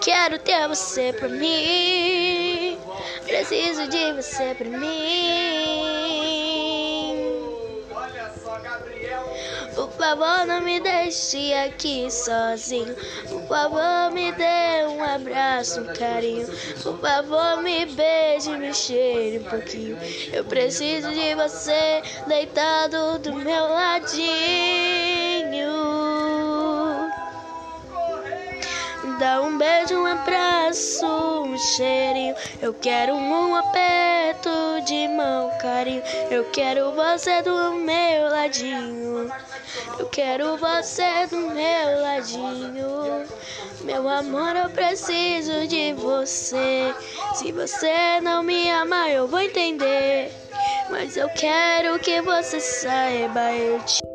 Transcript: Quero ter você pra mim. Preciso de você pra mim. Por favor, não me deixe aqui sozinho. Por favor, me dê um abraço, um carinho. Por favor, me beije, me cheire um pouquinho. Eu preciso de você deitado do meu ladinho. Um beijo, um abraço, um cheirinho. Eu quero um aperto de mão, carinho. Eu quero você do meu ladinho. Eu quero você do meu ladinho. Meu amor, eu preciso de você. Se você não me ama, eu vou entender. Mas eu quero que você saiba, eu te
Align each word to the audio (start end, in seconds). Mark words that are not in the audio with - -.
Quero 0.00 0.38
ter 0.38 0.68
você 0.68 1.12
pra 1.12 1.28
mim. 1.28 2.78
Preciso 3.24 3.88
de 3.88 4.12
você 4.14 4.54
pra 4.54 4.68
mim. 4.68 5.92
Por 9.74 9.90
favor, 9.92 10.46
não 10.46 10.60
me 10.60 10.80
deixe 10.80 11.54
aqui 11.54 12.10
sozinho. 12.10 12.94
Por 13.28 13.46
favor, 13.48 14.10
me 14.12 14.32
dê 14.32 14.86
um 14.86 15.02
abraço, 15.02 15.80
um 15.80 15.86
carinho. 15.94 16.46
Por 16.82 16.98
favor, 17.00 17.62
me 17.62 17.86
beije, 17.86 18.50
me 18.50 18.74
cheire 18.74 19.38
um 19.38 19.44
pouquinho. 19.44 19.98
Eu 20.32 20.44
preciso 20.44 21.10
de 21.12 21.34
você 21.34 22.02
deitado 22.26 23.18
do 23.20 23.32
meu 23.34 23.62
ladinho. 23.68 24.61
Um 29.22 29.56
beijo, 29.56 29.94
um 29.94 30.06
abraço, 30.06 31.06
um 31.06 31.56
cheirinho. 31.56 32.34
Eu 32.60 32.74
quero 32.74 33.14
um 33.14 33.54
aperto 33.54 34.50
de 34.84 35.06
mão, 35.06 35.48
carinho. 35.60 36.02
Eu 36.28 36.44
quero 36.46 36.90
você 36.90 37.40
do 37.40 37.74
meu 37.74 38.28
ladinho. 38.28 39.32
Eu 39.96 40.06
quero 40.06 40.56
você 40.56 41.26
do 41.30 41.36
meu 41.36 42.02
ladinho. 42.02 43.28
Meu 43.82 44.08
amor, 44.08 44.56
eu 44.56 44.70
preciso 44.70 45.68
de 45.68 45.92
você. 45.92 46.92
Se 47.34 47.52
você 47.52 48.20
não 48.20 48.42
me 48.42 48.68
ama, 48.70 49.08
eu 49.08 49.28
vou 49.28 49.40
entender. 49.40 50.32
Mas 50.90 51.16
eu 51.16 51.28
quero 51.28 51.96
que 52.00 52.20
você 52.20 52.58
saiba, 52.58 53.52
eu 53.52 53.80
te 53.84 54.11